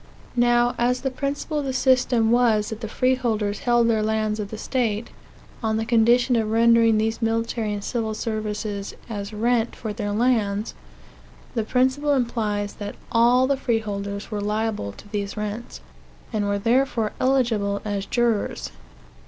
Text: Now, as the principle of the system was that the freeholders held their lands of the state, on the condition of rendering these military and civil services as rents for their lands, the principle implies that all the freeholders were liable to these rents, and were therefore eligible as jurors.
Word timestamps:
Now, 0.41 0.73
as 0.79 1.01
the 1.01 1.11
principle 1.11 1.59
of 1.59 1.65
the 1.65 1.73
system 1.73 2.31
was 2.31 2.69
that 2.69 2.81
the 2.81 2.87
freeholders 2.87 3.59
held 3.59 3.87
their 3.87 4.01
lands 4.01 4.39
of 4.39 4.49
the 4.49 4.57
state, 4.57 5.11
on 5.61 5.77
the 5.77 5.85
condition 5.85 6.35
of 6.35 6.49
rendering 6.49 6.97
these 6.97 7.21
military 7.21 7.71
and 7.71 7.83
civil 7.83 8.15
services 8.15 8.95
as 9.07 9.31
rents 9.31 9.77
for 9.77 9.93
their 9.93 10.11
lands, 10.11 10.73
the 11.53 11.63
principle 11.63 12.13
implies 12.13 12.73
that 12.73 12.95
all 13.11 13.45
the 13.45 13.55
freeholders 13.57 14.31
were 14.31 14.41
liable 14.41 14.91
to 14.91 15.07
these 15.09 15.37
rents, 15.37 15.81
and 16.33 16.47
were 16.47 16.57
therefore 16.57 17.11
eligible 17.19 17.79
as 17.85 18.07
jurors. 18.07 18.71